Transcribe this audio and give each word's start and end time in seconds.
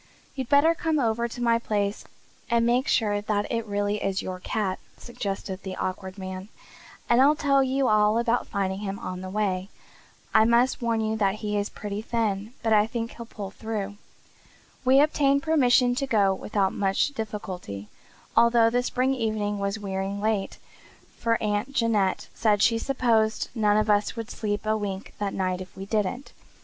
"You'd 0.33 0.49
better 0.49 0.73
come 0.73 0.97
over 0.99 1.27
to 1.27 1.43
my 1.43 1.59
place 1.59 2.05
and 2.49 2.65
make 2.65 2.87
sure 2.87 3.21
that 3.21 3.45
it 3.51 3.67
really 3.67 4.01
is 4.03 4.23
your 4.23 4.39
cat," 4.39 4.79
suggested 4.97 5.61
the 5.61 5.75
Awkward 5.75 6.17
Man, 6.17 6.49
"and 7.07 7.21
I'll 7.21 7.35
tell 7.35 7.61
you 7.61 7.87
all 7.87 8.17
about 8.17 8.47
finding 8.47 8.79
him 8.79 8.97
on 8.97 9.21
the 9.21 9.29
way. 9.29 9.69
I 10.33 10.43
must 10.43 10.81
warn 10.81 11.01
you 11.01 11.15
that 11.17 11.35
he 11.45 11.55
is 11.55 11.69
pretty 11.69 12.01
thin 12.01 12.55
but 12.63 12.73
I 12.73 12.87
think 12.87 13.11
he'll 13.11 13.27
pull 13.27 13.51
through." 13.51 13.95
We 14.83 14.99
obtained 14.99 15.43
permission 15.43 15.93
to 15.93 16.07
go 16.07 16.33
without 16.33 16.73
much 16.73 17.09
difficulty, 17.09 17.87
although 18.35 18.71
the 18.71 18.81
spring 18.81 19.13
evening 19.13 19.59
was 19.59 19.77
wearing 19.77 20.19
late, 20.19 20.57
for 21.19 21.37
Aunt 21.43 21.73
Janet 21.73 22.27
said 22.33 22.63
she 22.63 22.79
supposed 22.79 23.49
none 23.53 23.77
of 23.77 23.87
us 23.87 24.15
would 24.15 24.31
sleep 24.31 24.65
a 24.65 24.75
wink 24.75 25.13
that 25.19 25.35
night 25.35 25.61
if 25.61 25.77
we 25.77 25.85
didn't. 25.85 26.33